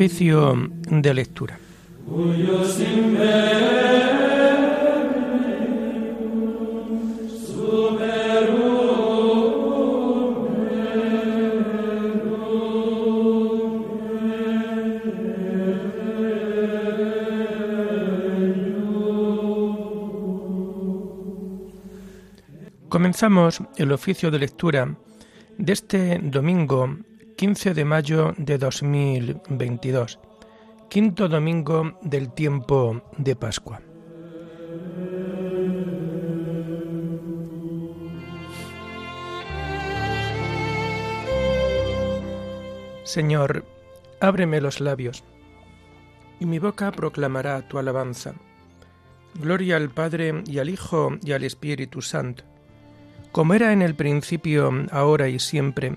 Oficio 0.00 0.56
de 0.88 1.12
lectura. 1.12 1.58
Comenzamos 22.88 23.62
el 23.76 23.92
oficio 23.92 24.30
de 24.30 24.38
lectura 24.38 24.96
de 25.58 25.72
este 25.74 26.18
domingo 26.22 26.88
15 27.40 27.72
de 27.72 27.86
mayo 27.86 28.34
de 28.36 28.58
2022, 28.58 30.18
quinto 30.90 31.26
domingo 31.26 31.96
del 32.02 32.30
tiempo 32.34 33.00
de 33.16 33.34
Pascua. 33.34 33.80
Señor, 43.04 43.64
ábreme 44.20 44.60
los 44.60 44.82
labios, 44.82 45.24
y 46.40 46.44
mi 46.44 46.58
boca 46.58 46.92
proclamará 46.92 47.66
tu 47.66 47.78
alabanza. 47.78 48.34
Gloria 49.36 49.76
al 49.78 49.88
Padre 49.88 50.42
y 50.44 50.58
al 50.58 50.68
Hijo 50.68 51.16
y 51.24 51.32
al 51.32 51.44
Espíritu 51.44 52.02
Santo, 52.02 52.44
como 53.32 53.54
era 53.54 53.72
en 53.72 53.80
el 53.80 53.94
principio, 53.94 54.70
ahora 54.90 55.28
y 55.28 55.38
siempre, 55.38 55.96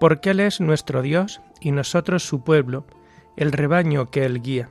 porque 0.00 0.30
Él 0.30 0.40
es 0.40 0.60
nuestro 0.60 1.02
Dios 1.02 1.40
y 1.60 1.70
nosotros 1.70 2.26
su 2.26 2.42
pueblo, 2.42 2.84
el 3.36 3.52
rebaño 3.52 4.10
que 4.10 4.24
Él 4.24 4.42
guía. 4.42 4.70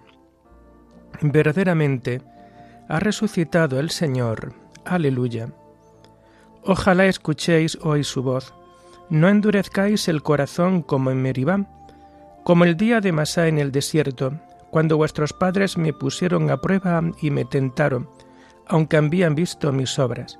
Verdaderamente, 1.21 2.21
ha 2.89 2.99
resucitado 2.99 3.79
el 3.79 3.91
Señor. 3.91 4.53
Aleluya. 4.83 5.49
Ojalá 6.63 7.05
escuchéis 7.05 7.77
hoy 7.81 8.03
su 8.03 8.23
voz. 8.23 8.53
No 9.09 9.29
endurezcáis 9.29 10.07
el 10.07 10.23
corazón 10.23 10.81
como 10.81 11.11
en 11.11 11.21
Meribá, 11.21 11.67
como 12.43 12.63
el 12.63 12.75
día 12.75 12.99
de 12.99 13.11
Masá 13.11 13.47
en 13.47 13.59
el 13.59 13.71
desierto, 13.71 14.33
cuando 14.71 14.97
vuestros 14.97 15.33
padres 15.33 15.77
me 15.77 15.93
pusieron 15.93 16.49
a 16.49 16.57
prueba 16.57 17.01
y 17.21 17.29
me 17.29 17.45
tentaron, 17.45 18.09
aunque 18.67 18.97
habían 18.97 19.35
visto 19.35 19.71
mis 19.71 19.97
obras. 19.99 20.39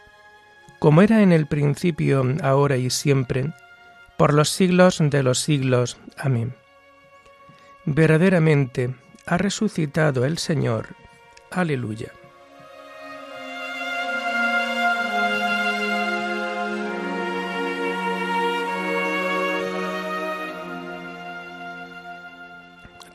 como 0.81 1.03
era 1.03 1.21
en 1.21 1.31
el 1.31 1.45
principio, 1.45 2.25
ahora 2.41 2.75
y 2.75 2.89
siempre, 2.89 3.53
por 4.17 4.33
los 4.33 4.49
siglos 4.49 4.97
de 4.99 5.21
los 5.21 5.37
siglos. 5.37 5.99
Amén. 6.17 6.55
Verdaderamente 7.85 8.95
ha 9.27 9.37
resucitado 9.37 10.25
el 10.25 10.39
Señor. 10.39 10.95
Aleluya. 11.51 12.11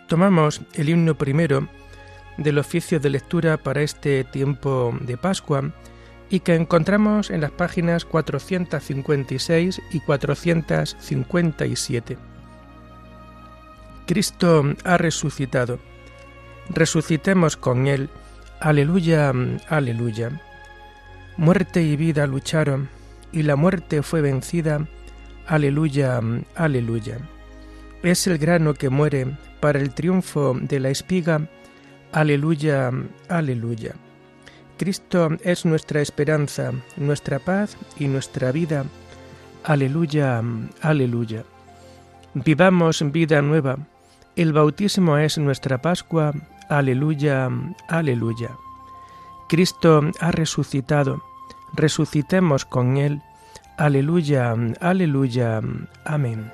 Tomamos 0.06 0.60
el 0.74 0.88
himno 0.88 1.16
primero 1.16 1.68
del 2.36 2.60
oficio 2.60 3.00
de 3.00 3.10
lectura 3.10 3.56
para 3.56 3.82
este 3.82 4.22
tiempo 4.22 4.96
de 5.00 5.16
Pascua 5.16 5.72
y 6.30 6.40
que 6.40 6.54
encontramos 6.54 7.30
en 7.30 7.40
las 7.40 7.52
páginas 7.52 8.04
456 8.04 9.80
y 9.90 10.00
457. 10.00 12.18
Cristo 14.06 14.64
ha 14.84 14.96
resucitado. 14.96 15.78
Resucitemos 16.68 17.56
con 17.56 17.86
Él. 17.86 18.08
Aleluya, 18.60 19.32
aleluya. 19.68 20.40
Muerte 21.36 21.82
y 21.82 21.96
vida 21.96 22.26
lucharon, 22.26 22.88
y 23.32 23.42
la 23.42 23.56
muerte 23.56 24.02
fue 24.02 24.22
vencida. 24.22 24.86
Aleluya, 25.46 26.20
aleluya. 26.54 27.18
Es 28.02 28.26
el 28.26 28.38
grano 28.38 28.74
que 28.74 28.88
muere 28.88 29.36
para 29.60 29.80
el 29.80 29.94
triunfo 29.94 30.56
de 30.60 30.80
la 30.80 30.88
espiga. 30.88 31.48
Aleluya, 32.12 32.90
aleluya. 33.28 33.94
Cristo 34.76 35.30
es 35.42 35.64
nuestra 35.64 36.00
esperanza, 36.00 36.72
nuestra 36.96 37.38
paz 37.38 37.76
y 37.98 38.08
nuestra 38.08 38.52
vida. 38.52 38.84
Aleluya, 39.64 40.42
aleluya. 40.82 41.44
Vivamos 42.34 43.02
vida 43.12 43.40
nueva. 43.40 43.78
El 44.36 44.52
bautismo 44.52 45.16
es 45.16 45.38
nuestra 45.38 45.80
Pascua. 45.80 46.32
Aleluya, 46.68 47.48
aleluya. 47.88 48.50
Cristo 49.48 50.02
ha 50.20 50.30
resucitado. 50.30 51.22
Resucitemos 51.72 52.64
con 52.66 52.98
Él. 52.98 53.22
Aleluya, 53.78 54.54
aleluya. 54.80 55.62
Amén. 56.04 56.52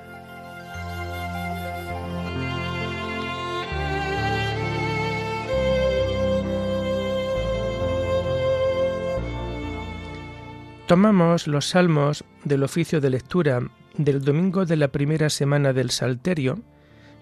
Tomamos 10.87 11.47
los 11.47 11.69
salmos 11.71 12.25
del 12.45 12.65
oficio 12.65 13.01
de 13.01 13.11
lectura 13.11 13.63
del 13.97 14.25
domingo 14.25 14.67
de 14.67 14.77
la 14.77 14.89
primera 14.89 15.31
semana 15.31 15.73
del 15.73 15.91
Salterio 15.91 16.61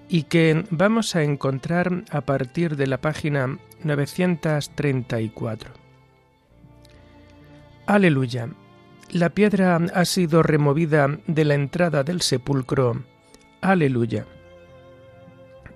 y 0.09 0.25
que 0.25 0.65
vamos 0.71 1.15
a 1.15 1.23
encontrar 1.23 2.05
a 2.11 2.23
partir 2.23 2.77
de 2.77 2.87
la 2.87 3.01
página 3.01 3.59
934. 3.85 5.71
Aleluya. 7.87 8.49
La 9.11 9.31
piedra 9.31 9.77
ha 9.95 10.05
sido 10.05 10.43
removida 10.43 11.19
de 11.27 11.45
la 11.45 11.55
entrada 11.55 12.03
del 12.03 12.23
sepulcro. 12.23 13.05
Aleluya. 13.61 14.27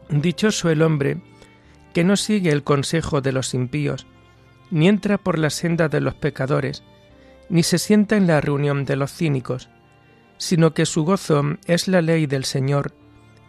Dichoso 0.09 0.71
el 0.71 0.83
hombre 0.83 1.19
que 1.93 2.05
no 2.05 2.17
sigue 2.17 2.51
el 2.51 2.65
consejo 2.65 3.21
de 3.21 3.33
los 3.33 3.55
impíos, 3.55 4.07
ni 4.71 4.89
entra 4.89 5.19
por 5.19 5.39
la 5.39 5.51
senda 5.51 5.89
de 5.89 6.01
los 6.01 6.15
pecadores, 6.15 6.83
ni 7.49 7.63
se 7.63 7.79
sienta 7.79 8.17
en 8.17 8.27
la 8.27 8.41
reunión 8.41 8.85
de 8.85 8.97
los 8.97 9.13
cínicos, 9.13 9.69
sino 10.39 10.75
que 10.75 10.87
su 10.87 11.05
gozo 11.05 11.43
es 11.67 11.89
la 11.89 12.03
ley 12.03 12.27
del 12.27 12.45
Señor, 12.45 12.93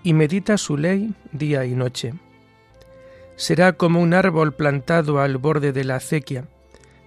y 0.03 0.13
medita 0.13 0.57
su 0.57 0.77
ley 0.77 1.13
día 1.31 1.65
y 1.65 1.75
noche. 1.75 2.13
Será 3.35 3.73
como 3.73 4.01
un 4.01 4.13
árbol 4.13 4.53
plantado 4.53 5.19
al 5.19 5.37
borde 5.37 5.71
de 5.71 5.83
la 5.83 5.95
acequia, 5.95 6.47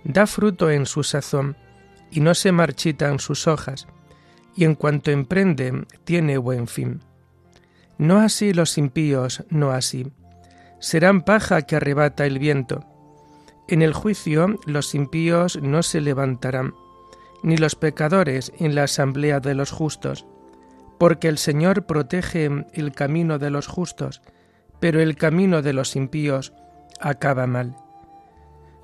da 0.05 0.27
fruto 0.27 0.71
en 0.71 0.87
su 0.87 1.03
sazón, 1.03 1.57
y 2.11 2.21
no 2.21 2.35
se 2.35 2.53
marchitan 2.53 3.19
sus 3.19 3.47
hojas, 3.47 3.87
y 4.57 4.65
en 4.65 4.75
cuanto 4.75 5.11
emprende 5.11 5.87
tiene 6.05 6.39
buen 6.39 6.67
fin. 6.67 7.01
No 7.99 8.19
así 8.19 8.53
los 8.53 8.79
impíos, 8.79 9.45
no 9.51 9.71
así. 9.71 10.13
Serán 10.81 11.23
paja 11.23 11.63
que 11.63 11.77
arrebata 11.77 12.27
el 12.27 12.39
viento. 12.39 12.85
En 13.69 13.83
el 13.83 13.93
juicio 13.93 14.59
los 14.65 14.95
impíos 14.95 15.61
no 15.63 15.83
se 15.83 16.01
levantarán, 16.01 16.75
ni 17.43 17.57
los 17.59 17.75
pecadores 17.75 18.53
en 18.59 18.75
la 18.75 18.85
asamblea 18.85 19.41
de 19.41 19.55
los 19.55 19.71
justos, 19.71 20.27
porque 20.99 21.29
el 21.29 21.39
Señor 21.39 21.85
protege 21.85 22.51
el 22.73 22.93
camino 22.93 23.39
de 23.39 23.51
los 23.51 23.67
justos, 23.67 24.23
pero 24.81 25.01
el 25.01 25.17
camino 25.17 25.61
de 25.61 25.75
los 25.75 25.97
impíos 25.97 26.53
acaba 27.01 27.47
mal. 27.47 27.77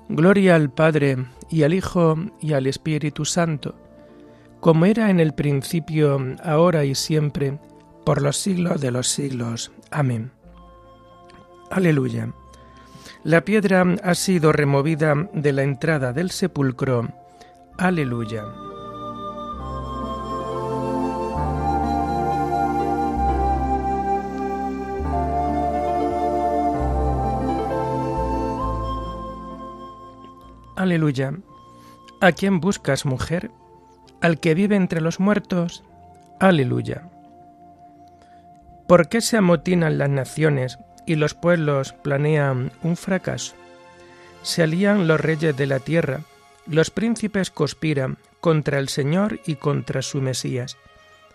Gloria 0.07 0.55
al 0.55 0.71
Padre 0.71 1.17
y 1.49 1.63
al 1.63 1.73
Hijo 1.73 2.15
y 2.39 2.53
al 2.53 2.67
Espíritu 2.67 3.25
Santo, 3.25 3.75
como 4.59 4.85
era 4.85 5.09
en 5.09 5.19
el 5.19 5.33
principio, 5.33 6.19
ahora 6.43 6.85
y 6.85 6.93
siempre, 6.93 7.59
por 8.05 8.21
los 8.21 8.37
siglos 8.37 8.81
de 8.81 8.91
los 8.91 9.07
siglos. 9.07 9.71
Amén. 9.89 10.31
Aleluya. 11.71 12.31
La 13.25 13.41
piedra 13.41 13.83
ha 14.03 14.13
sido 14.13 14.51
removida 14.51 15.15
de 15.33 15.51
la 15.51 15.63
entrada 15.63 16.13
del 16.13 16.29
sepulcro. 16.29 17.09
Aleluya. 17.75 18.43
Aleluya. 30.75 31.33
¿A 32.21 32.31
quién 32.31 32.59
buscas, 32.59 33.07
mujer? 33.07 33.49
Al 34.21 34.39
que 34.39 34.53
vive 34.53 34.75
entre 34.75 35.01
los 35.01 35.19
muertos. 35.19 35.83
Aleluya. 36.39 37.09
¿Por 38.87 39.09
qué 39.09 39.19
se 39.21 39.37
amotinan 39.37 39.97
las 39.97 40.09
naciones 40.09 40.77
y 41.05 41.15
los 41.15 41.33
pueblos 41.33 41.93
planean 41.93 42.71
un 42.81 42.97
fracaso? 42.97 43.55
Se 44.43 44.63
alían 44.63 45.07
los 45.07 45.19
reyes 45.19 45.55
de 45.55 45.65
la 45.65 45.79
tierra, 45.79 46.21
los 46.67 46.89
príncipes 46.89 47.49
conspiran 47.51 48.17
contra 48.41 48.79
el 48.79 48.89
Señor 48.89 49.39
y 49.45 49.55
contra 49.55 50.01
su 50.01 50.21
Mesías. 50.21 50.77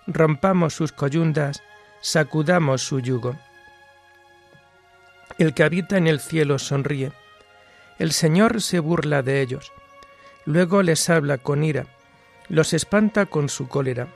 Rompamos 0.06 0.74
sus 0.74 0.92
coyundas, 0.92 1.62
sacudamos 2.00 2.82
su 2.82 3.00
yugo. 3.00 3.36
El 5.38 5.54
que 5.54 5.62
habita 5.62 5.96
en 5.96 6.06
el 6.06 6.20
cielo 6.20 6.58
sonríe 6.58 7.12
el 8.00 8.12
Señor 8.12 8.62
se 8.62 8.78
burla 8.78 9.20
de 9.22 9.42
ellos. 9.42 9.72
Luego 10.46 10.82
les 10.82 11.10
habla 11.10 11.36
con 11.36 11.62
ira, 11.62 11.84
los 12.48 12.72
espanta 12.72 13.26
con 13.26 13.50
su 13.50 13.68
cólera. 13.68 14.08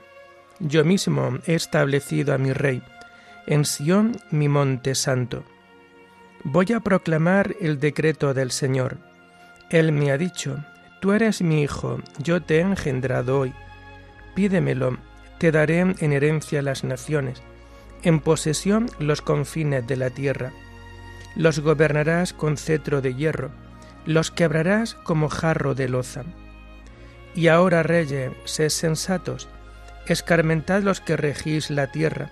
Yo 0.57 0.83
mismo 0.83 1.37
he 1.45 1.53
establecido 1.53 2.33
a 2.33 2.39
mi 2.39 2.51
rey, 2.51 2.81
en 3.47 3.65
Sión 3.65 4.17
mi 4.31 4.47
monte 4.49 4.95
santo. 4.95 5.43
Voy 6.43 6.73
a 6.73 6.79
proclamar 6.79 7.55
el 7.59 7.79
decreto 7.79 8.33
del 8.33 8.51
Señor. 8.51 8.97
Él 9.69 9.91
me 9.91 10.11
ha 10.11 10.17
dicho, 10.17 10.63
Tú 11.01 11.11
eres 11.13 11.41
mi 11.41 11.61
hijo, 11.61 11.99
yo 12.17 12.41
te 12.41 12.57
he 12.57 12.61
engendrado 12.61 13.39
hoy. 13.39 13.53
Pídemelo, 14.33 14.97
te 15.37 15.51
daré 15.51 15.79
en 15.79 16.13
herencia 16.13 16.61
las 16.61 16.83
naciones, 16.83 17.41
en 18.01 18.19
posesión 18.19 18.89
los 18.99 19.21
confines 19.21 19.85
de 19.85 19.97
la 19.97 20.09
tierra. 20.09 20.51
Los 21.35 21.59
gobernarás 21.59 22.33
con 22.33 22.57
cetro 22.57 23.01
de 23.01 23.13
hierro 23.13 23.51
los 24.05 24.31
quebrarás 24.31 24.93
como 24.93 25.29
jarro 25.29 25.75
de 25.75 25.89
loza. 25.89 26.23
Y 27.33 27.47
ahora, 27.47 27.83
reyes, 27.83 28.31
sed 28.45 28.69
sensatos, 28.69 29.49
escarmentad 30.07 30.83
los 30.83 31.01
que 31.01 31.17
regís 31.17 31.69
la 31.69 31.91
tierra, 31.91 32.31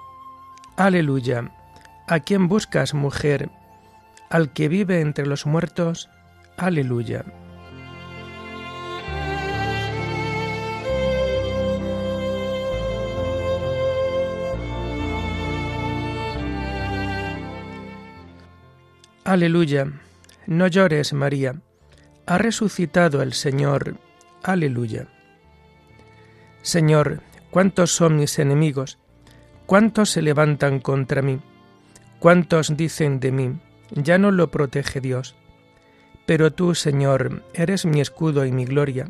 aleluya, 0.75 1.51
a 2.07 2.19
quien 2.19 2.47
buscas, 2.47 2.93
mujer, 2.93 3.49
al 4.29 4.53
que 4.53 4.67
vive 4.67 5.01
entre 5.01 5.25
los 5.25 5.45
muertos, 5.45 6.09
aleluya. 6.57 7.25
Aleluya. 19.23 19.87
No 20.47 20.67
llores, 20.67 21.13
María 21.13 21.55
ha 22.31 22.37
resucitado 22.37 23.21
el 23.21 23.33
Señor. 23.33 23.97
Aleluya. 24.41 25.07
Señor, 26.61 27.21
¿cuántos 27.49 27.91
son 27.91 28.15
mis 28.15 28.39
enemigos? 28.39 28.99
¿Cuántos 29.71 30.09
se 30.09 30.21
levantan 30.21 30.81
contra 30.81 31.21
mí? 31.21 31.39
¿Cuántos 32.19 32.75
dicen 32.75 33.21
de 33.21 33.31
mí? 33.31 33.53
Ya 33.91 34.17
no 34.17 34.29
lo 34.29 34.51
protege 34.51 34.99
Dios. 34.99 35.37
Pero 36.25 36.51
tú, 36.51 36.75
Señor, 36.75 37.41
eres 37.53 37.85
mi 37.85 38.01
escudo 38.01 38.45
y 38.45 38.51
mi 38.51 38.65
gloria. 38.65 39.07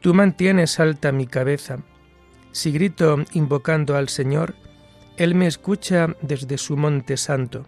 Tú 0.00 0.14
mantienes 0.14 0.80
alta 0.80 1.12
mi 1.12 1.28
cabeza. 1.28 1.78
Si 2.50 2.72
grito 2.72 3.18
invocando 3.34 3.94
al 3.94 4.08
Señor, 4.08 4.56
Él 5.16 5.36
me 5.36 5.46
escucha 5.46 6.08
desde 6.22 6.58
su 6.58 6.76
monte 6.76 7.16
santo. 7.16 7.64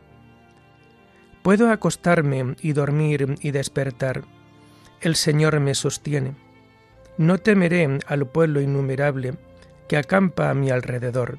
Puedo 1.43 1.71
acostarme 1.71 2.57
y 2.61 2.73
dormir 2.73 3.37
y 3.41 3.53
despertar 3.53 4.25
el 5.01 5.15
Señor 5.15 5.61
me 5.61 5.77
sostiene. 5.77 6.35
No 7.19 7.39
temeré 7.39 8.01
al 8.09 8.27
pueblo 8.27 8.61
innumerable 8.61 9.35
que 9.87 9.97
acampa 9.97 10.51
a 10.51 10.55
mi 10.55 10.71
alrededor. 10.71 11.39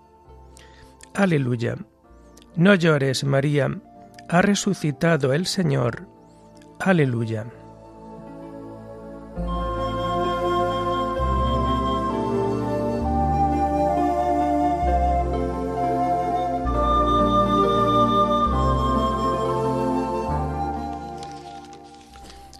Aleluya. 1.13 1.75
No 2.55 2.75
llores, 2.75 3.23
María, 3.23 3.69
ha 4.29 4.41
resucitado 4.41 5.33
el 5.33 5.45
Señor. 5.45 6.07
Aleluya. 6.79 7.45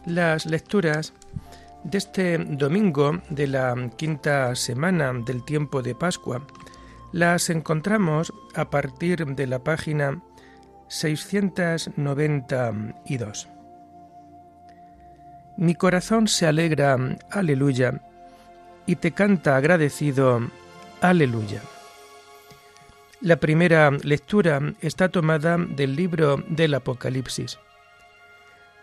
Las 0.05 0.45
lecturas 0.45 1.13
de 1.85 1.97
este 1.97 2.37
domingo 2.37 3.21
de 3.29 3.47
la 3.47 3.75
quinta 3.95 4.53
semana 4.55 5.13
del 5.13 5.43
tiempo 5.45 5.81
de 5.81 5.95
Pascua 5.95 6.45
las 7.11 7.49
encontramos 7.49 8.31
a 8.55 8.69
partir 8.69 9.25
de 9.25 9.47
la 9.47 9.63
página 9.63 10.21
692. 10.87 13.49
Mi 15.57 15.75
corazón 15.75 16.27
se 16.27 16.47
alegra, 16.47 16.97
aleluya, 17.29 18.01
y 18.85 18.95
te 18.95 19.11
canta 19.11 19.57
agradecido, 19.57 20.41
aleluya. 21.01 21.61
La 23.19 23.35
primera 23.35 23.91
lectura 23.91 24.61
está 24.81 25.09
tomada 25.09 25.57
del 25.57 25.95
libro 25.95 26.43
del 26.47 26.73
Apocalipsis. 26.73 27.59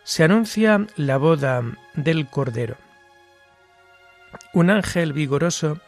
Se 0.05 0.23
anuncia 0.23 0.87
la 0.97 1.17
boda 1.17 1.63
del 1.95 2.29
Cordero. 2.29 2.77
Un 4.53 4.71
ángel 4.71 5.13
vigoroso 5.13 5.81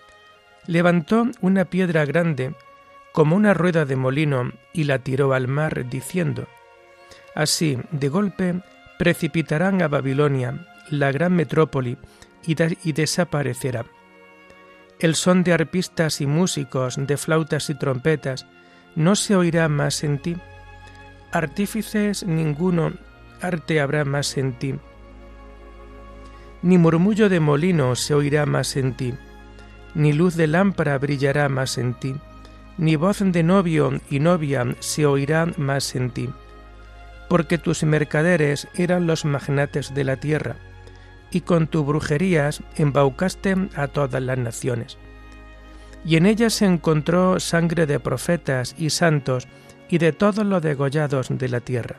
levantó 0.71 1.27
una 1.41 1.65
piedra 1.65 2.05
grande 2.05 2.55
como 3.13 3.35
una 3.35 3.55
rueda 3.55 3.85
de 3.87 3.97
molino 3.97 4.53
y 4.73 4.85
la 4.85 5.01
tiró 5.01 5.33
al 5.35 5.49
mar, 5.49 5.89
diciendo, 5.91 6.47
Así, 7.35 7.77
de 7.91 8.09
golpe, 8.09 8.63
precipitarán 8.97 9.83
a 9.83 9.89
Babilonia, 9.89 10.69
la 10.89 11.11
gran 11.11 11.35
metrópoli, 11.35 11.99
y, 12.47 12.93
desaparecerá. 12.93 13.85
El 15.01 15.17
son 15.17 15.43
de 15.43 15.55
arpistas 15.55 16.21
y 16.21 16.29
músicos, 16.29 16.95
de 17.05 17.17
flautas 17.17 17.69
y 17.69 17.75
trompetas, 17.75 18.47
no 18.95 19.17
se 19.17 19.35
oirá 19.35 19.69
más 19.69 20.05
en 20.05 20.19
ti. 20.21 20.37
Artífices 21.33 22.25
ninguno 22.25 22.93
arte 23.41 23.81
habrá 23.81 24.05
más 24.05 24.37
en 24.37 24.53
ti. 24.53 24.77
Ni 26.63 26.79
murmullo 26.79 27.29
de 27.29 27.41
molino 27.41 27.97
se 27.97 28.15
oirá 28.15 28.47
más 28.47 28.77
en 28.77 28.95
ti, 28.95 29.15
ni 29.95 30.13
luz 30.13 30.37
de 30.37 30.47
lámpara 30.47 30.99
brillará 30.99 31.49
más 31.49 31.79
en 31.79 31.95
ti, 31.95 32.15
ni 32.79 32.97
voz 32.97 33.19
de 33.21 33.43
novio 33.43 34.01
y 34.11 34.21
novia 34.21 34.65
se 34.81 35.07
oirá 35.07 35.47
más 35.57 35.95
en 35.95 36.11
ti, 36.11 36.31
porque 37.29 37.59
tus 37.59 37.83
mercaderes 37.85 38.69
eran 38.75 39.07
los 39.07 39.25
magnates 39.25 39.95
de 39.95 40.05
la 40.05 40.17
tierra, 40.17 40.57
y 41.31 41.43
con 41.43 41.67
tus 41.67 41.87
brujerías 41.87 42.63
embaucaste 42.77 43.69
a 43.77 43.89
todas 43.89 44.23
las 44.23 44.39
naciones. 44.39 44.99
Y 46.05 46.17
en 46.17 46.27
ellas 46.27 46.55
se 46.55 46.65
encontró 46.65 47.39
sangre 47.39 47.87
de 47.87 48.01
profetas 48.01 48.75
y 48.79 48.91
santos 48.91 49.47
y 49.89 49.99
de 49.99 50.13
todos 50.13 50.47
los 50.47 50.63
degollados 50.63 51.29
de 51.31 51.49
la 51.49 51.61
tierra. 51.61 51.97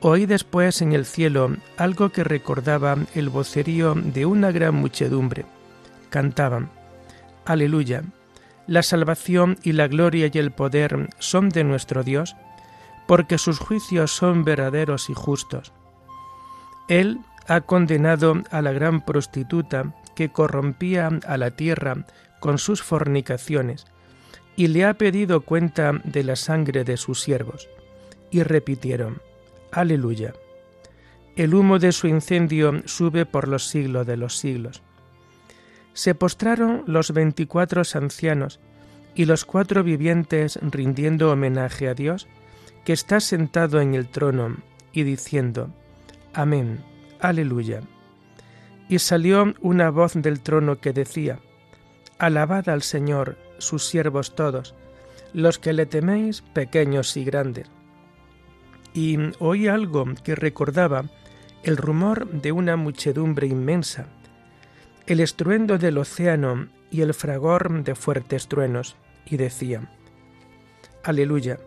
Oí 0.00 0.26
después 0.26 0.80
en 0.80 0.92
el 0.92 1.06
cielo 1.06 1.56
algo 1.76 2.10
que 2.10 2.22
recordaba 2.22 2.96
el 3.14 3.30
vocerío 3.30 3.94
de 3.94 4.26
una 4.26 4.52
gran 4.52 4.74
muchedumbre. 4.74 5.46
Cantaban, 6.10 6.70
Aleluya, 7.44 8.02
la 8.66 8.82
salvación 8.82 9.58
y 9.62 9.72
la 9.72 9.88
gloria 9.88 10.30
y 10.32 10.38
el 10.38 10.50
poder 10.50 11.08
son 11.18 11.48
de 11.48 11.64
nuestro 11.64 12.02
Dios, 12.04 12.36
porque 13.06 13.38
sus 13.38 13.58
juicios 13.58 14.10
son 14.10 14.44
verdaderos 14.44 15.08
y 15.08 15.14
justos. 15.14 15.72
Él 16.88 17.20
ha 17.46 17.62
condenado 17.62 18.42
a 18.50 18.60
la 18.60 18.72
gran 18.72 19.04
prostituta 19.04 19.94
que 20.14 20.28
corrompía 20.30 21.08
a 21.26 21.36
la 21.38 21.50
tierra 21.52 22.04
con 22.40 22.58
sus 22.58 22.82
fornicaciones, 22.82 23.86
y 24.56 24.66
le 24.66 24.84
ha 24.84 24.94
pedido 24.94 25.42
cuenta 25.42 25.92
de 26.04 26.24
la 26.24 26.36
sangre 26.36 26.84
de 26.84 26.96
sus 26.96 27.20
siervos. 27.20 27.68
Y 28.30 28.42
repitieron, 28.42 29.22
Aleluya. 29.70 30.34
El 31.36 31.54
humo 31.54 31.78
de 31.78 31.92
su 31.92 32.08
incendio 32.08 32.82
sube 32.86 33.24
por 33.24 33.48
los 33.48 33.68
siglos 33.68 34.06
de 34.06 34.16
los 34.16 34.36
siglos. 34.36 34.82
Se 35.98 36.14
postraron 36.14 36.84
los 36.86 37.10
veinticuatro 37.10 37.82
ancianos 37.92 38.60
y 39.16 39.24
los 39.24 39.44
cuatro 39.44 39.82
vivientes 39.82 40.56
rindiendo 40.62 41.32
homenaje 41.32 41.88
a 41.88 41.94
Dios, 41.94 42.28
que 42.84 42.92
está 42.92 43.18
sentado 43.18 43.80
en 43.80 43.96
el 43.96 44.08
trono, 44.08 44.58
y 44.92 45.02
diciendo, 45.02 45.70
Amén, 46.32 46.84
aleluya. 47.18 47.80
Y 48.88 49.00
salió 49.00 49.52
una 49.60 49.90
voz 49.90 50.12
del 50.14 50.40
trono 50.40 50.78
que 50.78 50.92
decía, 50.92 51.40
Alabad 52.20 52.68
al 52.68 52.82
Señor, 52.82 53.36
sus 53.58 53.84
siervos 53.84 54.36
todos, 54.36 54.76
los 55.32 55.58
que 55.58 55.72
le 55.72 55.84
teméis, 55.84 56.42
pequeños 56.42 57.16
y 57.16 57.24
grandes. 57.24 57.66
Y 58.94 59.18
oí 59.40 59.66
algo 59.66 60.04
que 60.22 60.36
recordaba 60.36 61.06
el 61.64 61.76
rumor 61.76 62.30
de 62.30 62.52
una 62.52 62.76
muchedumbre 62.76 63.48
inmensa, 63.48 64.06
el 65.08 65.20
estruendo 65.20 65.78
del 65.78 65.96
océano 65.96 66.68
y 66.90 67.00
el 67.00 67.14
fragor 67.14 67.82
de 67.82 67.94
fuertes 67.94 68.46
truenos, 68.46 68.94
y 69.24 69.38
decía, 69.38 69.90
Aleluya, 71.02 71.58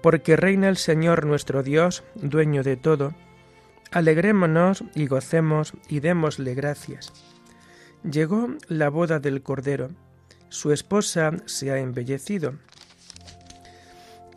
porque 0.00 0.36
reina 0.36 0.68
el 0.68 0.76
Señor 0.76 1.26
nuestro 1.26 1.64
Dios, 1.64 2.04
dueño 2.14 2.62
de 2.62 2.76
todo, 2.76 3.14
alegrémonos 3.90 4.84
y 4.94 5.08
gocemos 5.08 5.72
y 5.88 5.98
démosle 5.98 6.54
gracias. 6.54 7.12
Llegó 8.08 8.48
la 8.68 8.90
boda 8.90 9.18
del 9.18 9.42
Cordero, 9.42 9.90
su 10.48 10.70
esposa 10.70 11.32
se 11.46 11.72
ha 11.72 11.78
embellecido, 11.78 12.54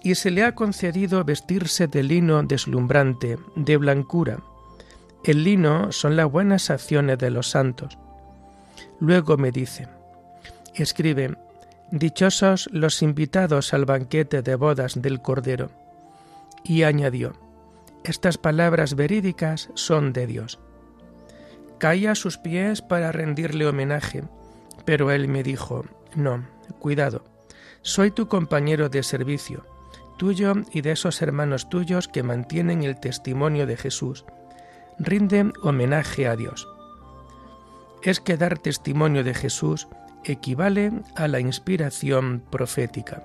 y 0.04 0.16
se 0.16 0.32
le 0.32 0.44
ha 0.44 0.56
concedido 0.56 1.24
vestirse 1.24 1.86
de 1.86 2.02
lino 2.02 2.42
deslumbrante, 2.42 3.38
de 3.56 3.78
blancura. 3.78 4.40
El 5.24 5.44
lino 5.44 5.92
son 5.92 6.16
las 6.16 6.32
buenas 6.32 6.72
acciones 6.72 7.20
de 7.20 7.30
los 7.30 7.48
santos. 7.48 8.00
Luego 9.02 9.36
me 9.36 9.52
dice, 9.52 9.90
escribe, 10.74 11.36
Dichosos 11.92 12.70
los 12.72 13.02
invitados 13.02 13.74
al 13.74 13.84
banquete 13.84 14.42
de 14.42 14.56
bodas 14.56 15.02
del 15.02 15.22
Cordero. 15.22 15.72
Y 16.64 16.84
añadió, 16.84 17.34
Estas 18.06 18.38
palabras 18.38 18.96
verídicas 18.96 19.70
son 19.74 20.14
de 20.14 20.26
Dios. 20.26 20.58
Caí 21.80 22.06
a 22.06 22.16
sus 22.16 22.38
pies 22.38 22.82
para 22.82 23.12
rendirle 23.12 23.66
homenaje, 23.66 24.24
pero 24.86 25.12
él 25.12 25.28
me 25.28 25.44
dijo, 25.44 25.84
No, 26.16 26.46
cuidado, 26.80 27.26
soy 27.82 28.12
tu 28.12 28.30
compañero 28.30 28.88
de 28.88 29.04
servicio 29.04 29.66
tuyo 30.22 30.54
y 30.72 30.82
de 30.82 30.92
esos 30.92 31.20
hermanos 31.24 31.68
tuyos 31.68 32.08
que 32.08 32.22
mantienen 32.22 32.84
el 32.84 33.00
testimonio 33.00 33.66
de 33.66 33.76
Jesús. 33.76 34.24
Rinde 35.00 35.52
homenaje 35.64 36.28
a 36.28 36.36
Dios. 36.36 36.68
Es 38.04 38.20
que 38.20 38.38
dar 38.38 38.58
testimonio 38.58 39.24
de 39.24 39.34
Jesús 39.34 39.88
equivale 40.24 40.92
a 41.16 41.28
la 41.28 41.40
inspiración 41.40 42.44
profética. 42.50 43.24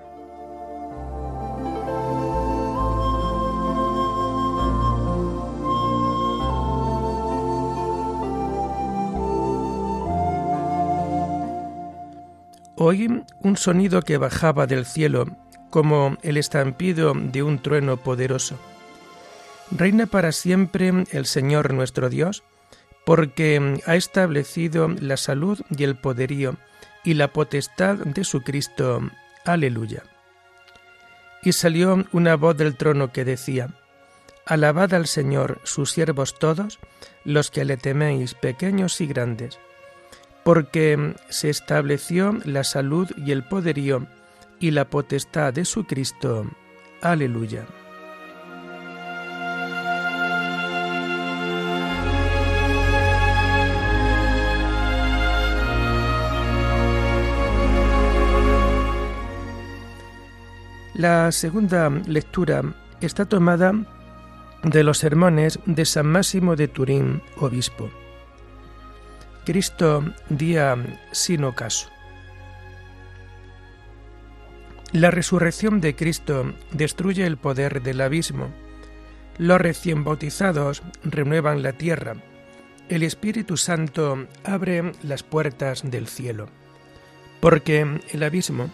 Oí 12.79 13.25
un 13.43 13.57
sonido 13.57 14.03
que 14.03 14.19
bajaba 14.19 14.67
del 14.67 14.85
cielo 14.85 15.27
como 15.71 16.19
el 16.23 16.37
estampido 16.37 17.15
de 17.15 17.43
un 17.43 17.59
trueno 17.59 17.97
poderoso. 17.97 18.59
Reina 19.71 20.07
para 20.07 20.31
siempre 20.31 20.93
el 21.11 21.27
Señor 21.27 21.73
nuestro 21.73 22.11
Dios, 22.11 22.45
porque 23.07 23.81
ha 23.87 23.95
establecido 23.95 24.89
la 24.89 25.17
salud 25.17 25.61
y 25.71 25.85
el 25.85 25.95
poderío 25.95 26.57
y 27.05 27.15
la 27.15 27.33
potestad 27.33 27.99
de 27.99 28.25
su 28.25 28.43
Cristo. 28.43 29.01
Aleluya. 29.45 30.03
Y 31.41 31.53
salió 31.53 32.05
una 32.11 32.35
voz 32.35 32.57
del 32.57 32.77
trono 32.77 33.13
que 33.13 33.25
decía, 33.25 33.69
Alabad 34.45 34.93
al 34.93 35.07
Señor, 35.07 35.61
sus 35.63 35.93
siervos 35.93 36.37
todos, 36.37 36.81
los 37.25 37.53
que 37.53 37.65
le 37.65 37.77
teméis, 37.77 38.35
pequeños 38.35 39.01
y 39.01 39.07
grandes, 39.07 39.61
porque 40.43 41.15
se 41.29 41.49
estableció 41.49 42.37
la 42.45 42.65
salud 42.65 43.09
y 43.17 43.31
el 43.31 43.45
poderío 43.45 44.09
y 44.59 44.73
la 44.73 44.91
potestad 44.91 45.53
de 45.53 45.65
su 45.65 45.85
Cristo. 45.85 46.45
Aleluya. 47.03 47.67
La 60.97 61.31
segunda 61.31 61.91
lectura 61.91 62.63
está 63.03 63.27
tomada 63.27 63.75
de 64.63 64.83
los 64.83 64.97
sermones 64.97 65.59
de 65.67 65.85
San 65.85 66.07
Máximo 66.07 66.57
de 66.57 66.69
Turín, 66.69 67.21
obispo. 67.37 67.91
Cristo 69.45 70.03
día 70.31 70.75
sin 71.13 71.45
ocaso. 71.45 71.91
La 74.93 75.11
resurrección 75.11 75.83
de 75.83 75.95
Cristo 75.95 76.55
destruye 76.73 77.27
el 77.27 77.37
poder 77.37 77.83
del 77.83 78.01
abismo. 78.01 78.49
Los 79.37 79.61
recién 79.61 80.03
bautizados 80.03 80.83
renuevan 81.05 81.63
la 81.63 81.75
tierra. 81.75 82.15
El 82.89 83.03
Espíritu 83.03 83.59
Santo 83.59 84.27
abre 84.45 84.93
las 85.03 85.23
puertas 85.23 85.83
del 85.91 86.07
cielo. 86.07 86.49
Porque 87.41 88.01
el 88.13 88.23
abismo, 88.23 88.71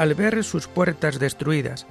al 0.00 0.14
ver 0.14 0.42
sus 0.44 0.66
puertas 0.66 1.18
destruidas, 1.18 1.86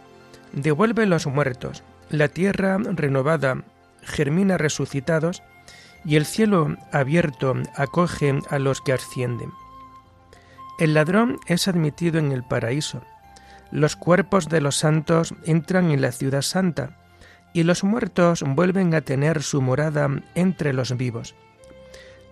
devuelve 0.52 1.06
los 1.06 1.28
muertos, 1.28 1.84
la 2.10 2.28
tierra 2.28 2.80
renovada 2.80 3.64
germina 4.02 4.58
resucitados 4.58 5.44
y 6.04 6.16
el 6.16 6.26
cielo 6.26 6.76
abierto 6.92 7.54
acoge 7.76 8.40
a 8.50 8.58
los 8.58 8.82
que 8.82 8.94
ascienden. 8.94 9.52
El 10.80 10.96
ladrón 10.96 11.40
es 11.46 11.68
admitido 11.68 12.18
en 12.18 12.32
el 12.32 12.42
paraíso, 12.42 13.04
Los 13.72 13.96
cuerpos 13.96 14.50
de 14.50 14.62
los 14.62 14.78
santos 14.78 15.36
entran 15.46 15.92
en 15.92 16.02
la 16.02 16.12
ciudad 16.12 16.42
santa, 16.42 16.98
y 17.54 17.62
los 17.62 17.84
muertos 17.84 18.44
vuelven 18.44 18.96
a 18.96 19.02
tener 19.02 19.44
su 19.44 19.62
morada 19.62 20.10
entre 20.34 20.74
los 20.74 20.98
vivos. 20.98 21.36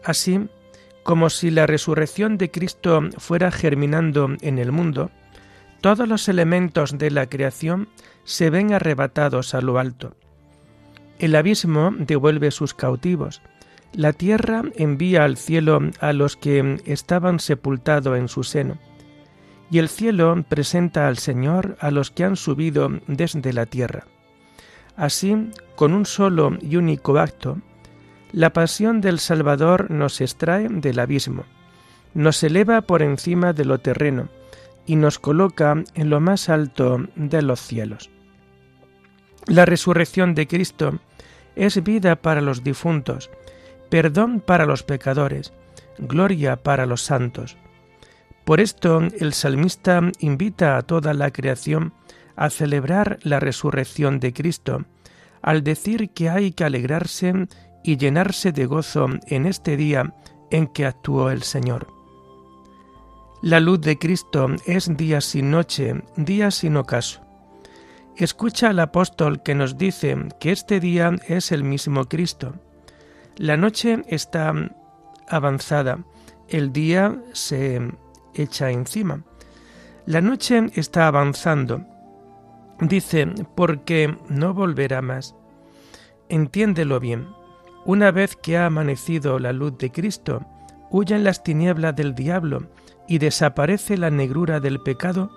Así, 0.03 0.49
como 1.03 1.29
si 1.29 1.51
la 1.51 1.67
resurrección 1.67 2.39
de 2.39 2.49
Cristo 2.49 3.01
fuera 3.19 3.51
germinando 3.51 4.35
en 4.41 4.57
el 4.57 4.71
mundo, 4.71 5.11
todos 5.81 6.07
los 6.07 6.27
elementos 6.27 6.97
de 6.97 7.11
la 7.11 7.27
creación 7.27 7.87
se 8.23 8.49
ven 8.49 8.73
arrebatados 8.73 9.53
a 9.53 9.61
lo 9.61 9.79
alto. 9.79 10.15
El 11.19 11.35
abismo 11.35 11.91
devuelve 11.97 12.51
sus 12.51 12.73
cautivos, 12.73 13.41
la 13.93 14.13
tierra 14.13 14.63
envía 14.75 15.23
al 15.23 15.37
cielo 15.37 15.79
a 15.99 16.13
los 16.13 16.35
que 16.35 16.81
estaban 16.85 17.39
sepultados 17.39 18.17
en 18.17 18.27
su 18.27 18.43
seno, 18.43 18.77
y 19.71 19.79
el 19.79 19.89
cielo 19.89 20.43
presenta 20.47 21.07
al 21.07 21.17
Señor 21.17 21.77
a 21.79 21.91
los 21.91 22.11
que 22.11 22.23
han 22.23 22.35
subido 22.35 22.89
desde 23.07 23.53
la 23.53 23.65
tierra. 23.65 24.05
Así, 24.95 25.51
con 25.75 25.93
un 25.93 26.05
solo 26.05 26.57
y 26.61 26.75
único 26.75 27.17
acto, 27.17 27.59
la 28.31 28.51
pasión 28.51 29.01
del 29.01 29.19
Salvador 29.19 29.89
nos 29.89 30.21
extrae 30.21 30.67
del 30.69 30.99
abismo, 30.99 31.45
nos 32.13 32.43
eleva 32.43 32.81
por 32.81 33.01
encima 33.01 33.53
de 33.53 33.65
lo 33.65 33.79
terreno 33.79 34.29
y 34.87 34.95
nos 34.95 35.19
coloca 35.19 35.75
en 35.93 36.09
lo 36.09 36.19
más 36.19 36.49
alto 36.49 37.05
de 37.15 37.43
los 37.43 37.59
cielos. 37.59 38.09
La 39.45 39.65
resurrección 39.65 40.33
de 40.33 40.47
Cristo 40.47 40.99
es 41.55 41.83
vida 41.83 42.15
para 42.15 42.41
los 42.41 42.63
difuntos, 42.63 43.29
perdón 43.89 44.39
para 44.39 44.65
los 44.65 44.83
pecadores, 44.83 45.53
gloria 45.99 46.63
para 46.63 46.85
los 46.85 47.01
santos. 47.01 47.57
Por 48.45 48.61
esto 48.61 49.01
el 49.19 49.33
salmista 49.33 50.01
invita 50.19 50.77
a 50.77 50.81
toda 50.81 51.13
la 51.13 51.31
creación 51.31 51.93
a 52.37 52.49
celebrar 52.49 53.19
la 53.23 53.39
resurrección 53.39 54.19
de 54.19 54.31
Cristo, 54.31 54.85
al 55.41 55.63
decir 55.63 56.11
que 56.11 56.29
hay 56.29 56.51
que 56.51 56.63
alegrarse 56.63 57.47
y 57.83 57.97
llenarse 57.97 58.51
de 58.51 58.65
gozo 58.65 59.07
en 59.27 59.45
este 59.45 59.75
día 59.75 60.13
en 60.51 60.67
que 60.67 60.85
actuó 60.85 61.29
el 61.29 61.43
Señor. 61.43 61.96
La 63.43 63.59
luz 63.59 63.81
de 63.81 63.99
Cristo 63.99 64.47
es 64.65 64.97
día 64.97 65.21
sin 65.21 65.51
noche, 65.51 66.01
día 66.15 66.49
sin 66.49 66.75
ocaso. 66.75 67.21
Escucha 68.15 68.71
al 68.71 68.79
apóstol 68.79 69.43
que 69.43 69.53
nos 69.53 69.77
dice 69.77 70.17
que 70.39 70.51
este 70.51 70.79
día 70.79 71.15
es 71.27 71.51
el 71.51 71.63
mismo 71.63 72.05
Cristo. 72.05 72.55
La 73.35 73.55
noche 73.55 74.01
está 74.07 74.53
avanzada, 75.27 75.99
el 76.49 76.73
día 76.73 77.21
se 77.33 77.79
echa 78.33 78.71
encima. 78.71 79.23
La 80.07 80.19
noche 80.21 80.71
está 80.73 81.05
avanzando. 81.05 81.85
Dice, 82.79 83.27
porque 83.53 84.17
no 84.29 84.55
volverá 84.55 85.03
más. 85.03 85.35
Entiéndelo 86.27 86.99
bien. 86.99 87.27
Una 87.85 88.09
vez 88.09 88.35
que 88.35 88.57
ha 88.57 88.65
amanecido 88.65 89.37
la 89.37 89.53
luz 89.53 89.77
de 89.77 89.91
Cristo, 89.91 90.43
huyen 90.89 91.23
las 91.23 91.43
tinieblas 91.43 91.95
del 91.95 92.15
diablo 92.15 92.67
y 93.07 93.17
desaparece 93.19 93.97
la 93.97 94.09
negrura 94.09 94.59
del 94.59 94.79
pecado, 94.79 95.31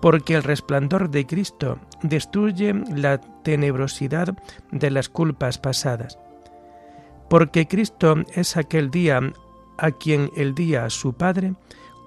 porque 0.00 0.34
el 0.34 0.42
resplandor 0.42 1.10
de 1.10 1.26
Cristo 1.26 1.78
destruye 2.02 2.74
la 2.74 3.18
tenebrosidad 3.42 4.36
de 4.70 4.90
las 4.90 5.08
culpas 5.08 5.58
pasadas. 5.58 6.18
Porque 7.28 7.68
Cristo 7.68 8.16
es 8.34 8.56
aquel 8.56 8.90
día 8.90 9.20
a 9.78 9.90
quien 9.92 10.30
el 10.36 10.54
día 10.54 10.90
su 10.90 11.14
Padre 11.14 11.54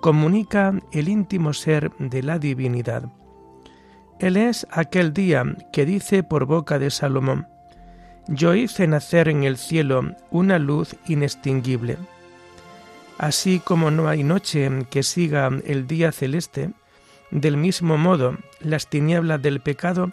comunica 0.02 0.74
el 0.92 1.10
íntimo 1.10 1.54
ser 1.54 1.92
de 1.98 2.22
la 2.22 2.38
divinidad. 2.38 3.10
Él 4.20 4.38
es 4.38 4.68
aquel 4.72 5.14
día 5.14 5.44
que 5.74 5.86
dice 5.86 6.24
por 6.24 6.46
boca 6.46 6.80
de 6.80 6.92
Salomón, 6.92 7.48
Yo 8.28 8.54
hice 8.56 8.88
nacer 8.88 9.30
en 9.30 9.44
el 9.44 9.58
cielo 9.58 10.16
una 10.32 10.60
luz 10.60 10.96
inextinguible. 11.08 11.98
Así 13.18 13.60
como 13.60 13.92
no 13.92 14.08
hay 14.08 14.24
noche 14.24 14.70
que 14.90 15.04
siga 15.04 15.50
el 15.66 15.88
día 15.88 16.12
celeste, 16.12 16.72
del 17.32 17.58
mismo 17.58 17.98
modo 17.98 18.38
las 18.60 18.90
tinieblas 18.90 19.42
del 19.42 19.62
pecado 19.62 20.12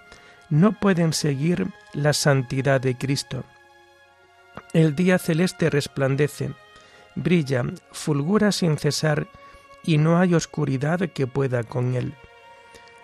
no 0.51 0.79
pueden 0.79 1.13
seguir 1.13 1.69
la 1.95 2.13
santidad 2.13 2.81
de 2.81 2.97
Cristo. 2.97 3.45
El 4.73 4.95
día 4.95 5.19
celeste 5.19 5.71
resplandece, 5.71 6.53
brilla, 7.15 7.65
fulgura 7.91 8.53
sin 8.53 8.79
cesar 8.79 9.27
y 9.85 9.99
no 9.99 10.19
hay 10.19 10.35
oscuridad 10.35 11.11
que 11.11 11.27
pueda 11.27 11.65
con 11.65 11.95
él. 11.95 12.15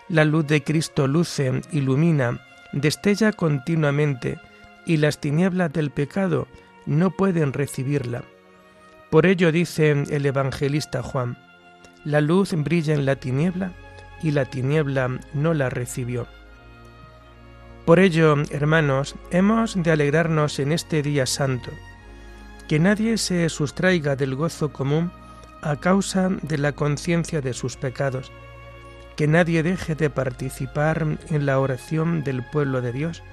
La 0.07 0.25
luz 0.25 0.47
de 0.47 0.63
Cristo 0.63 1.07
luce, 1.07 1.61
ilumina, 1.71 2.41
destella 2.71 3.31
continuamente, 3.31 4.39
y 4.85 4.97
las 4.97 5.19
tinieblas 5.19 5.71
del 5.71 5.91
pecado 5.91 6.47
no 6.85 7.11
pueden 7.11 7.53
recibirla. 7.53 8.23
Por 9.09 9.25
ello 9.25 9.51
dice 9.51 9.91
el 9.91 10.25
evangelista 10.25 11.01
Juan, 11.01 11.37
la 12.05 12.21
luz 12.21 12.53
brilla 12.53 12.93
en 12.93 13.05
la 13.05 13.15
tiniebla 13.15 13.71
y 14.21 14.31
la 14.31 14.45
tiniebla 14.45 15.19
no 15.33 15.53
la 15.53 15.69
recibió. 15.69 16.27
Por 17.85 17.99
ello, 17.99 18.35
hermanos, 18.51 19.15
hemos 19.31 19.81
de 19.81 19.91
alegrarnos 19.91 20.59
en 20.59 20.71
este 20.71 21.01
día 21.01 21.25
santo, 21.25 21.71
que 22.67 22.77
nadie 22.77 23.17
se 23.17 23.49
sustraiga 23.49 24.15
del 24.15 24.35
gozo 24.35 24.71
común 24.71 25.11
a 25.63 25.77
causa 25.77 26.29
de 26.43 26.59
la 26.59 26.73
conciencia 26.73 27.41
de 27.41 27.53
sus 27.53 27.77
pecados, 27.77 28.31
que 29.15 29.27
nadie 29.27 29.63
deje 29.63 29.95
de 29.95 30.11
participar 30.11 31.17
en 31.29 31.45
la 31.47 31.59
oración 31.59 32.23
del 32.23 32.43
pueblo 32.43 32.81
de 32.81 32.91
Dios 32.91 33.23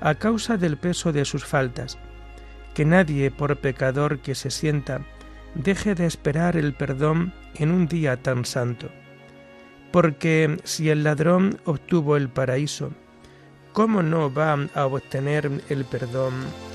a 0.00 0.14
causa 0.14 0.56
del 0.56 0.78
peso 0.78 1.12
de 1.12 1.26
sus 1.26 1.44
faltas, 1.44 1.98
que 2.74 2.84
nadie, 2.84 3.30
por 3.30 3.56
pecador 3.58 4.20
que 4.20 4.34
se 4.34 4.50
sienta, 4.50 5.02
deje 5.54 5.94
de 5.94 6.06
esperar 6.06 6.56
el 6.56 6.74
perdón 6.74 7.32
en 7.54 7.70
un 7.70 7.86
día 7.86 8.16
tan 8.16 8.44
santo. 8.44 8.88
Porque 9.92 10.58
si 10.64 10.88
el 10.90 11.02
ladrón 11.02 11.60
obtuvo 11.64 12.16
el 12.16 12.28
paraíso, 12.28 12.92
¿cómo 13.72 14.02
no 14.02 14.32
va 14.32 14.56
a 14.74 14.86
obtener 14.86 15.50
el 15.68 15.84
perdón 15.84 16.34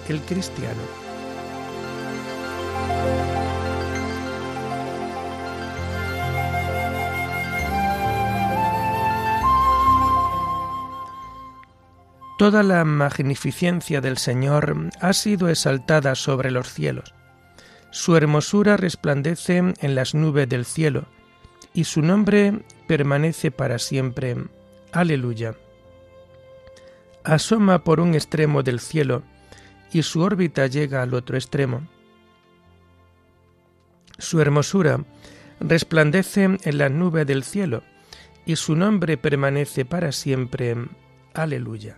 el 0.10 0.20
cristiano? 0.22 1.05
Toda 12.38 12.63
la 12.63 12.84
magnificencia 12.84 14.02
del 14.02 14.17
Señor 14.17 14.89
ha 15.00 15.13
sido 15.13 15.48
exaltada 15.48 16.15
sobre 16.15 16.52
los 16.52 16.67
cielos. 16.67 17.13
Su 17.91 18.17
hermosura 18.17 18.76
resplandece 18.76 19.58
en 19.58 19.95
las 19.95 20.13
nubes 20.13 20.50
del 20.50 20.65
cielo, 20.65 21.06
y 21.74 21.86
su 21.86 22.02
nombre 22.02 22.65
permanece 22.88 23.52
para 23.52 23.80
siempre. 23.80 24.36
Aleluya. 24.91 25.56
Asoma 27.24 27.86
por 27.86 28.02
un 28.02 28.15
extremo 28.15 28.63
del 28.63 28.82
cielo, 28.82 29.24
y 29.93 30.04
su 30.04 30.19
órbita 30.19 30.67
llega 30.67 31.02
al 31.02 31.13
otro 31.13 31.38
extremo. 31.38 31.88
Su 34.17 34.41
hermosura 34.41 35.06
resplandece 35.62 36.43
en 36.43 36.78
las 36.78 36.91
nubes 36.91 37.26
del 37.26 37.45
cielo, 37.45 37.82
y 38.45 38.58
su 38.58 38.76
nombre 38.76 39.17
permanece 39.17 39.86
para 39.86 40.12
siempre. 40.12 40.76
Aleluya. 41.34 41.95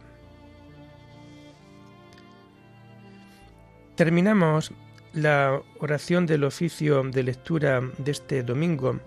Terminamos 3.97 4.73
la 5.13 5.59
oración 5.79 6.27
del 6.27 6.43
oficio 6.43 7.01
de 7.01 7.23
lectura 7.23 7.81
de 7.97 8.11
este 8.11 8.43
domingo 8.43 8.99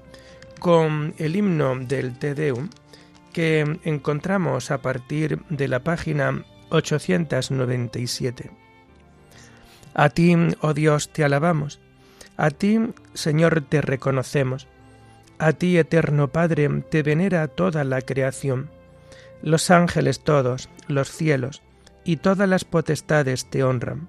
con 0.58 1.14
el 1.16 1.36
himno 1.36 1.76
del 1.78 2.18
Te 2.18 2.34
Deum 2.34 2.68
que 3.32 3.78
encontramos 3.84 4.72
a 4.72 4.82
partir 4.82 5.38
de 5.48 5.68
la 5.68 5.84
página 5.84 6.44
897. 6.70 8.50
A 9.94 10.08
ti, 10.08 10.36
oh 10.60 10.74
Dios, 10.74 11.10
te 11.10 11.22
alabamos. 11.22 11.78
A 12.36 12.50
ti, 12.50 12.80
Señor, 13.14 13.60
te 13.68 13.82
reconocemos. 13.82 14.66
A 15.38 15.52
ti, 15.52 15.78
eterno 15.78 16.32
Padre, 16.32 16.68
te 16.90 17.04
venera 17.04 17.46
toda 17.46 17.84
la 17.84 18.00
creación. 18.02 18.68
Los 19.40 19.70
ángeles 19.70 20.24
todos, 20.24 20.68
los 20.88 21.12
cielos 21.12 21.62
y 22.02 22.16
todas 22.16 22.48
las 22.48 22.64
potestades 22.64 23.48
te 23.48 23.62
honran 23.62 24.08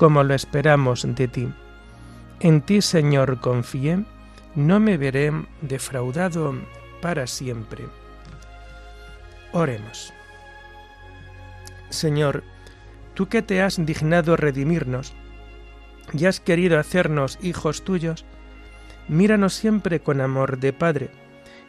como 0.00 0.24
lo 0.24 0.32
esperamos 0.32 1.06
de 1.14 1.28
ti. 1.28 1.52
En 2.40 2.62
ti, 2.62 2.80
Señor, 2.80 3.38
confié, 3.38 4.02
no 4.54 4.80
me 4.80 4.96
veré 4.96 5.30
defraudado 5.60 6.54
para 7.02 7.26
siempre. 7.26 7.84
Oremos. 9.52 10.14
Señor, 11.90 12.44
tú 13.12 13.28
que 13.28 13.42
te 13.42 13.60
has 13.60 13.84
dignado 13.84 14.38
redimirnos 14.38 15.12
y 16.14 16.24
has 16.24 16.40
querido 16.40 16.78
hacernos 16.78 17.38
hijos 17.42 17.82
tuyos, 17.84 18.24
míranos 19.06 19.52
siempre 19.52 20.00
con 20.00 20.22
amor 20.22 20.60
de 20.60 20.72
Padre, 20.72 21.10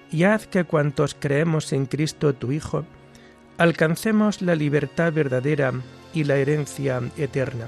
y 0.10 0.24
haz 0.24 0.48
que 0.48 0.64
cuantos 0.64 1.18
creemos 1.20 1.74
en 1.74 1.86
Cristo 1.86 2.34
tu 2.34 2.54
Hijo, 2.54 2.86
alcancemos 3.58 4.42
la 4.42 4.56
libertad 4.56 5.12
verdadera 5.12 5.74
y 6.14 6.24
la 6.24 6.38
herencia 6.38 7.02
eterna. 7.18 7.68